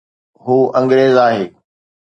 هو 0.43 0.57
انگريز 0.79 1.15
آهي 1.25 1.45